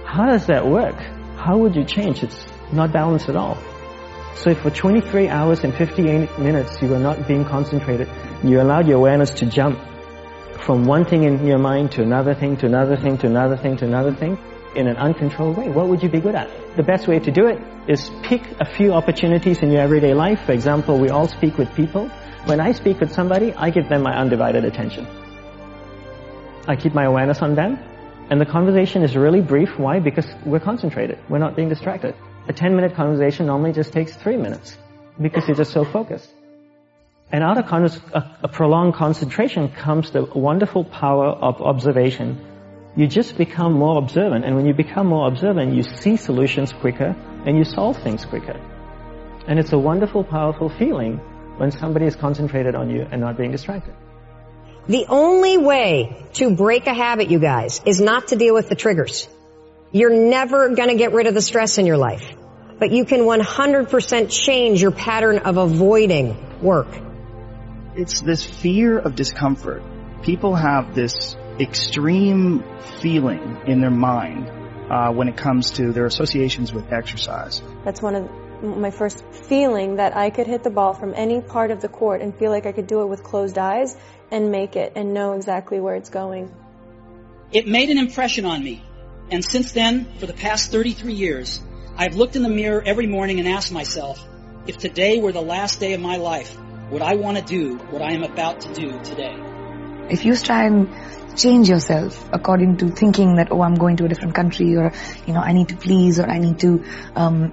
How 0.04 0.26
does 0.26 0.46
that 0.46 0.66
work? 0.66 0.94
How 1.36 1.58
would 1.58 1.74
you 1.74 1.84
change? 1.84 2.22
It's 2.22 2.46
not 2.72 2.92
balanced 2.92 3.28
at 3.28 3.34
all. 3.34 3.58
So 4.36 4.50
if 4.50 4.60
for 4.60 4.70
23 4.70 5.28
hours 5.28 5.64
and 5.64 5.74
58 5.74 6.38
minutes 6.38 6.80
you 6.80 6.88
were 6.88 7.00
not 7.00 7.26
being 7.26 7.44
concentrated, 7.44 8.08
you 8.44 8.60
allowed 8.60 8.86
your 8.86 8.98
awareness 8.98 9.32
to 9.40 9.46
jump 9.46 9.80
from 10.60 10.84
one 10.84 11.04
thing 11.04 11.24
in 11.24 11.44
your 11.44 11.58
mind 11.58 11.90
to 11.92 12.02
another 12.02 12.34
thing, 12.34 12.56
to 12.58 12.66
another 12.66 12.96
thing, 12.96 13.18
to 13.18 13.26
another 13.26 13.56
thing, 13.56 13.76
to 13.78 13.84
another 13.84 14.12
thing, 14.12 14.38
in 14.74 14.86
an 14.86 14.96
uncontrolled 14.96 15.56
way, 15.56 15.68
what 15.68 15.88
would 15.88 16.02
you 16.02 16.08
be 16.08 16.20
good 16.20 16.34
at? 16.34 16.48
The 16.76 16.82
best 16.82 17.08
way 17.08 17.18
to 17.18 17.30
do 17.30 17.46
it 17.46 17.60
is 17.88 18.10
pick 18.22 18.42
a 18.60 18.64
few 18.64 18.92
opportunities 18.92 19.58
in 19.58 19.70
your 19.70 19.80
everyday 19.80 20.14
life. 20.14 20.40
For 20.46 20.52
example, 20.52 20.98
we 20.98 21.08
all 21.08 21.28
speak 21.28 21.58
with 21.58 21.74
people. 21.74 22.08
When 22.44 22.60
I 22.60 22.72
speak 22.72 23.00
with 23.00 23.12
somebody, 23.12 23.52
I 23.52 23.70
give 23.70 23.88
them 23.88 24.02
my 24.02 24.16
undivided 24.16 24.64
attention. 24.64 25.06
I 26.66 26.76
keep 26.76 26.94
my 26.94 27.04
awareness 27.04 27.40
on 27.40 27.54
them, 27.54 27.78
and 28.30 28.40
the 28.40 28.46
conversation 28.46 29.02
is 29.02 29.16
really 29.16 29.40
brief. 29.40 29.78
Why? 29.78 30.00
Because 30.00 30.26
we're 30.44 30.60
concentrated. 30.60 31.18
We're 31.28 31.38
not 31.38 31.56
being 31.56 31.68
distracted. 31.68 32.14
A 32.46 32.52
10 32.52 32.74
minute 32.76 32.94
conversation 32.94 33.46
normally 33.46 33.72
just 33.72 33.92
takes 33.92 34.12
three 34.14 34.36
minutes 34.36 34.76
because 35.20 35.46
you're 35.46 35.56
just 35.56 35.72
so 35.72 35.84
focused. 35.84 36.32
And 37.30 37.44
out 37.44 37.58
of 37.58 37.70
a, 38.14 38.38
a 38.42 38.48
prolonged 38.48 38.94
concentration 38.94 39.68
comes 39.68 40.10
the 40.10 40.24
wonderful 40.24 40.84
power 40.84 41.26
of 41.26 41.60
observation. 41.60 42.42
You 42.98 43.06
just 43.06 43.38
become 43.38 43.72
more 43.72 43.96
observant, 43.96 44.44
and 44.44 44.56
when 44.56 44.66
you 44.66 44.74
become 44.74 45.06
more 45.06 45.28
observant, 45.28 45.72
you 45.72 45.82
see 45.82 46.16
solutions 46.16 46.72
quicker 46.72 47.16
and 47.46 47.56
you 47.56 47.64
solve 47.64 47.96
things 48.02 48.26
quicker. 48.26 48.60
And 49.46 49.58
it's 49.58 49.72
a 49.72 49.78
wonderful, 49.78 50.24
powerful 50.24 50.68
feeling 50.68 51.16
when 51.56 51.70
somebody 51.70 52.04
is 52.06 52.16
concentrated 52.16 52.74
on 52.74 52.90
you 52.90 53.06
and 53.10 53.20
not 53.20 53.38
being 53.38 53.52
distracted. 53.52 53.94
The 54.88 55.06
only 55.08 55.56
way 55.56 56.26
to 56.34 56.54
break 56.54 56.86
a 56.86 56.94
habit, 56.94 57.30
you 57.30 57.38
guys, 57.38 57.80
is 57.86 58.00
not 58.00 58.28
to 58.28 58.36
deal 58.36 58.52
with 58.52 58.68
the 58.68 58.74
triggers. 58.74 59.28
You're 59.92 60.28
never 60.28 60.74
gonna 60.74 60.96
get 60.96 61.12
rid 61.12 61.26
of 61.26 61.34
the 61.34 61.42
stress 61.42 61.78
in 61.78 61.86
your 61.86 61.96
life. 61.96 62.34
But 62.78 62.90
you 62.90 63.04
can 63.04 63.20
100% 63.20 64.30
change 64.30 64.82
your 64.82 64.90
pattern 64.92 65.38
of 65.38 65.56
avoiding 65.56 66.60
work 66.60 66.88
it's 67.98 68.20
this 68.20 68.44
fear 68.44 68.96
of 68.96 69.16
discomfort. 69.16 69.82
People 70.22 70.54
have 70.54 70.94
this 70.94 71.36
extreme 71.60 72.64
feeling 73.00 73.62
in 73.66 73.80
their 73.80 73.90
mind 73.90 74.48
uh, 74.90 75.12
when 75.12 75.28
it 75.28 75.36
comes 75.36 75.72
to 75.72 75.92
their 75.92 76.06
associations 76.06 76.72
with 76.72 76.92
exercise. 76.92 77.62
That's 77.84 78.00
one 78.00 78.14
of 78.14 78.30
my 78.62 78.90
first 78.90 79.24
feeling 79.32 79.96
that 79.96 80.16
I 80.16 80.30
could 80.30 80.46
hit 80.46 80.62
the 80.62 80.70
ball 80.70 80.94
from 80.94 81.14
any 81.14 81.40
part 81.40 81.70
of 81.70 81.80
the 81.80 81.88
court 81.88 82.22
and 82.22 82.36
feel 82.36 82.50
like 82.50 82.66
I 82.66 82.72
could 82.72 82.86
do 82.86 83.02
it 83.02 83.06
with 83.06 83.22
closed 83.22 83.58
eyes 83.58 83.96
and 84.30 84.50
make 84.50 84.76
it 84.76 84.92
and 84.96 85.14
know 85.14 85.34
exactly 85.34 85.80
where 85.80 85.94
it's 85.94 86.10
going. 86.10 86.52
It 87.52 87.66
made 87.66 87.90
an 87.90 87.98
impression 87.98 88.44
on 88.44 88.62
me. 88.62 88.82
And 89.30 89.44
since 89.44 89.72
then, 89.72 90.12
for 90.18 90.26
the 90.26 90.32
past 90.32 90.70
33 90.72 91.12
years, 91.12 91.62
I've 91.96 92.16
looked 92.16 92.36
in 92.36 92.42
the 92.42 92.48
mirror 92.48 92.82
every 92.84 93.06
morning 93.06 93.38
and 93.38 93.48
asked 93.48 93.72
myself, 93.72 94.24
if 94.66 94.78
today 94.78 95.20
were 95.20 95.32
the 95.32 95.42
last 95.42 95.80
day 95.80 95.94
of 95.94 96.00
my 96.00 96.16
life, 96.16 96.56
would 96.90 97.02
I 97.02 97.16
want 97.16 97.38
to 97.38 97.44
do 97.44 97.76
what 97.90 98.02
I 98.02 98.12
am 98.12 98.22
about 98.22 98.62
to 98.62 98.72
do 98.72 99.02
today? 99.02 99.36
If 100.10 100.24
you 100.24 100.34
try 100.36 100.64
and 100.64 100.88
change 101.38 101.68
yourself 101.68 102.28
according 102.32 102.76
to 102.78 102.90
thinking 102.90 103.36
that, 103.36 103.50
oh, 103.50 103.62
I'm 103.62 103.74
going 103.74 103.96
to 103.98 104.04
a 104.04 104.08
different 104.08 104.34
country 104.34 104.76
or, 104.76 104.92
you 105.26 105.32
know, 105.32 105.40
I 105.40 105.52
need 105.52 105.68
to 105.68 105.76
please 105.76 106.18
or 106.18 106.28
I 106.28 106.38
need 106.38 106.58
to 106.60 106.84
um, 107.14 107.52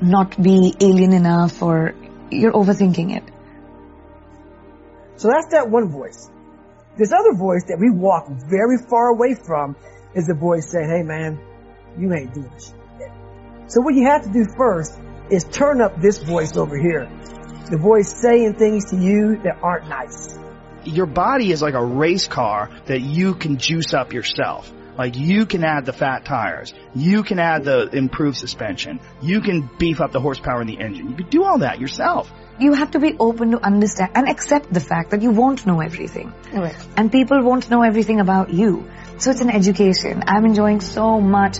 not 0.00 0.40
be 0.40 0.74
alien 0.80 1.12
enough 1.12 1.62
or 1.62 1.94
you're 2.30 2.52
overthinking 2.52 3.16
it. 3.16 3.24
So 5.16 5.28
that's 5.28 5.48
that 5.52 5.70
one 5.70 5.90
voice. 5.90 6.30
This 6.96 7.12
other 7.12 7.34
voice 7.34 7.64
that 7.68 7.78
we 7.78 7.90
walk 7.90 8.28
very 8.28 8.78
far 8.88 9.08
away 9.08 9.34
from 9.34 9.76
is 10.14 10.26
the 10.26 10.34
voice 10.34 10.70
saying, 10.70 10.88
hey 10.88 11.02
man, 11.02 11.40
you 11.98 12.12
ain't 12.12 12.34
doing 12.34 12.52
shit. 12.52 13.10
So 13.66 13.80
what 13.80 13.94
you 13.94 14.06
have 14.06 14.22
to 14.24 14.32
do 14.32 14.44
first 14.56 14.98
is 15.30 15.44
turn 15.44 15.80
up 15.80 16.00
this 16.00 16.22
voice 16.22 16.56
over 16.56 16.78
here 16.78 17.08
the 17.70 17.78
voice 17.78 18.12
saying 18.20 18.54
things 18.54 18.90
to 18.90 18.96
you 18.96 19.40
that 19.42 19.58
aren't 19.62 19.88
nice. 19.88 20.36
Your 20.86 21.06
body 21.06 21.50
is 21.50 21.62
like 21.62 21.74
a 21.74 21.84
race 21.84 22.26
car 22.26 22.70
that 22.86 23.00
you 23.00 23.34
can 23.34 23.58
juice 23.58 23.94
up 23.94 24.12
yourself. 24.12 24.72
Like 24.96 25.16
you 25.16 25.44
can 25.46 25.64
add 25.64 25.86
the 25.86 25.92
fat 25.92 26.24
tires. 26.24 26.72
You 26.94 27.22
can 27.24 27.38
add 27.38 27.64
the 27.64 27.88
improved 27.88 28.36
suspension. 28.36 29.00
You 29.20 29.40
can 29.40 29.68
beef 29.78 30.00
up 30.00 30.12
the 30.12 30.20
horsepower 30.20 30.60
in 30.60 30.68
the 30.68 30.78
engine. 30.78 31.10
You 31.10 31.16
can 31.16 31.28
do 31.28 31.44
all 31.44 31.58
that 31.58 31.80
yourself. 31.80 32.32
You 32.60 32.74
have 32.74 32.92
to 32.92 33.00
be 33.00 33.16
open 33.18 33.50
to 33.50 33.64
understand 33.64 34.12
and 34.14 34.28
accept 34.28 34.72
the 34.72 34.78
fact 34.78 35.10
that 35.10 35.22
you 35.22 35.32
won't 35.32 35.66
know 35.66 35.80
everything. 35.80 36.32
Right. 36.52 36.76
And 36.96 37.10
people 37.10 37.42
won't 37.42 37.68
know 37.68 37.82
everything 37.82 38.20
about 38.20 38.52
you. 38.52 38.88
So 39.18 39.32
it's 39.32 39.40
an 39.40 39.50
education. 39.50 40.22
I'm 40.26 40.44
enjoying 40.44 40.80
so 40.80 41.20
much. 41.20 41.58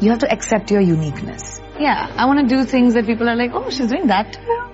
You 0.00 0.10
have 0.10 0.20
to 0.20 0.30
accept 0.30 0.72
your 0.72 0.80
uniqueness. 0.80 1.60
Yeah, 1.78 2.12
I 2.16 2.26
want 2.26 2.48
to 2.48 2.56
do 2.56 2.64
things 2.64 2.94
that 2.94 3.06
people 3.06 3.28
are 3.28 3.36
like, 3.36 3.52
oh, 3.54 3.70
she's 3.70 3.86
doing 3.86 4.08
that 4.08 4.32
too. 4.32 4.73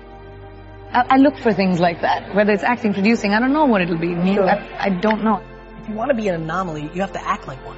I, 0.93 1.17
look 1.17 1.37
for 1.37 1.53
things 1.53 1.79
like 1.79 2.01
that, 2.01 2.35
whether 2.35 2.51
it's 2.51 2.63
acting, 2.63 2.93
producing. 2.93 3.33
I 3.33 3.39
don't 3.39 3.53
know 3.53 3.65
what 3.65 3.81
it'll 3.81 3.97
be. 3.97 4.13
Sure. 4.33 4.49
I, 4.49 4.87
I 4.87 4.89
don't 4.89 5.23
know. 5.23 5.41
If 5.81 5.89
you 5.89 5.95
want 5.95 6.09
to 6.09 6.15
be 6.15 6.27
an 6.27 6.35
anomaly, 6.35 6.91
you 6.93 7.01
have 7.01 7.13
to 7.13 7.25
act 7.25 7.47
like 7.47 7.65
one. 7.65 7.77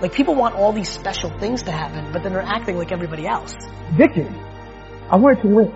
Like 0.00 0.12
people 0.12 0.34
want 0.34 0.54
all 0.54 0.72
these 0.72 0.88
special 0.88 1.30
things 1.38 1.62
to 1.64 1.72
happen, 1.72 2.12
but 2.12 2.22
then 2.22 2.32
they're 2.32 2.42
acting 2.42 2.76
like 2.76 2.92
everybody 2.92 3.26
else. 3.26 3.54
Victory. 3.92 4.28
I 5.10 5.16
wanted 5.16 5.42
to 5.42 5.48
win. 5.48 5.74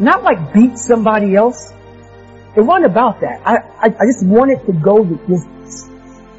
Not 0.00 0.22
like 0.22 0.52
beat 0.52 0.78
somebody 0.78 1.34
else. 1.34 1.72
It 2.56 2.60
wasn't 2.60 2.86
about 2.86 3.20
that. 3.20 3.40
I, 3.46 3.56
I, 3.78 3.86
I 3.86 4.06
just 4.06 4.24
wanted 4.24 4.64
to 4.66 4.72
go 4.72 5.04
the 5.04 5.18
this. 5.28 5.88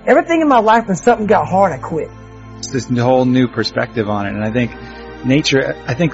Everything 0.06 0.42
in 0.42 0.48
my 0.48 0.60
life 0.60 0.88
when 0.88 0.98
something 0.98 1.28
got 1.28 1.48
hard, 1.48 1.72
I 1.72 1.78
quit. 1.78 2.10
It's 2.58 2.72
this 2.72 2.90
whole 2.90 3.26
new 3.26 3.48
perspective 3.48 4.10
on 4.10 4.26
it. 4.26 4.34
And 4.34 4.44
I 4.44 4.52
think 4.52 4.72
nature, 5.26 5.76
I 5.88 5.94
think 5.94 6.14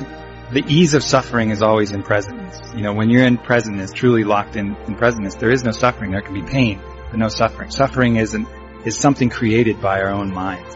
the 0.51 0.63
ease 0.67 0.95
of 0.95 1.03
suffering 1.03 1.51
is 1.51 1.61
always 1.61 1.91
in 1.91 2.01
presentness. 2.01 2.75
You 2.75 2.81
know, 2.81 2.93
when 2.93 3.09
you're 3.09 3.25
in 3.25 3.37
presentness, 3.37 3.93
truly 3.93 4.23
locked 4.23 4.55
in, 4.55 4.75
in 4.87 4.95
presentness, 4.95 5.37
there 5.37 5.51
is 5.51 5.63
no 5.63 5.71
suffering. 5.71 6.11
There 6.11 6.21
can 6.21 6.33
be 6.33 6.41
pain, 6.41 6.81
but 7.11 7.19
no 7.19 7.29
suffering. 7.29 7.69
Suffering 7.69 8.15
is 8.15 8.33
an, 8.33 8.47
is 8.83 8.97
something 8.97 9.29
created 9.29 9.79
by 9.79 10.01
our 10.01 10.09
own 10.09 10.33
minds. 10.33 10.75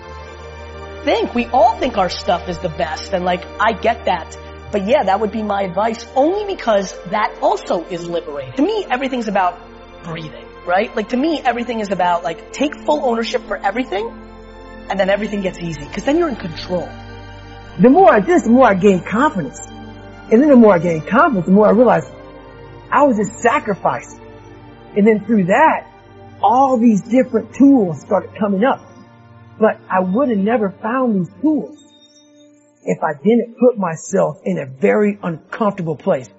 Think 1.04 1.34
we 1.34 1.48
all 1.48 1.78
think 1.80 1.98
our 1.98 2.10
stuff 2.10 2.48
is 2.48 2.60
the 2.60 2.70
best, 2.70 3.14
and 3.14 3.26
like 3.26 3.46
I 3.60 3.74
get 3.74 4.06
that. 4.06 4.38
But 4.72 4.88
yeah, 4.88 5.04
that 5.04 5.20
would 5.20 5.32
be 5.32 5.44
my 5.44 5.64
advice 5.64 6.06
only 6.16 6.46
because 6.54 6.98
that 7.10 7.38
also 7.42 7.84
is 7.84 8.08
liberating. 8.08 8.54
To 8.54 8.62
me, 8.62 8.86
everything's 8.90 9.28
about 9.28 9.60
breathing, 10.04 10.46
right? 10.66 10.96
Like 10.96 11.10
to 11.10 11.18
me, 11.18 11.42
everything 11.42 11.80
is 11.80 11.92
about 11.92 12.24
like 12.24 12.54
take 12.54 12.76
full 12.86 13.04
ownership 13.04 13.44
for 13.48 13.58
everything 13.58 14.08
and 14.90 15.00
then 15.00 15.10
everything 15.10 15.42
gets 15.42 15.60
easy 15.60 15.84
because 15.84 16.04
then 16.04 16.18
you're 16.18 16.30
in 16.30 16.36
control. 16.36 16.90
The 17.80 17.90
more 17.90 18.14
I 18.14 18.20
did 18.20 18.44
the 18.44 18.50
more 18.50 18.68
I 18.68 18.76
gained 18.76 19.06
confidence. 19.06 19.60
And 20.32 20.42
then 20.42 20.50
the 20.50 20.56
more 20.56 20.76
I 20.76 20.80
gained 20.80 21.08
confidence, 21.08 21.48
the 21.48 21.52
more 21.52 21.68
I 21.68 21.72
realized 21.72 22.12
I 22.92 23.04
was 23.04 23.18
just 23.18 23.40
sacrificing. 23.40 24.22
And 24.96 25.08
then 25.08 25.26
through 25.26 25.46
that, 25.46 25.88
all 26.42 26.78
these 26.78 27.02
different 27.02 27.54
tools 27.56 28.02
started 28.02 28.30
coming 28.38 28.64
up. 28.64 28.80
But 29.60 29.80
I 29.90 30.02
would 30.02 30.30
have 30.30 30.38
never 30.38 30.70
found 30.70 31.16
these 31.16 31.34
tools 31.42 31.80
if 32.84 33.02
I 33.02 33.14
didn't 33.14 33.56
put 33.58 33.78
myself 33.78 34.42
in 34.44 34.60
a 34.60 34.66
very 34.66 35.18
uncomfortable 35.24 35.96
place. 35.96 36.30